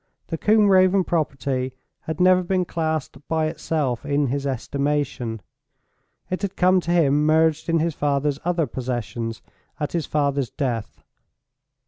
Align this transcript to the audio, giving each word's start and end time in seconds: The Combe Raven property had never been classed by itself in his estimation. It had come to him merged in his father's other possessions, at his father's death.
The 0.29 0.37
Combe 0.39 0.65
Raven 0.67 1.03
property 1.03 1.75
had 2.07 2.19
never 2.19 2.41
been 2.41 2.65
classed 2.65 3.17
by 3.27 3.45
itself 3.45 4.03
in 4.03 4.29
his 4.29 4.47
estimation. 4.47 5.41
It 6.31 6.41
had 6.41 6.55
come 6.55 6.81
to 6.81 6.89
him 6.91 7.23
merged 7.23 7.69
in 7.69 7.77
his 7.77 7.93
father's 7.93 8.39
other 8.43 8.65
possessions, 8.65 9.43
at 9.79 9.91
his 9.91 10.07
father's 10.07 10.49
death. 10.49 11.03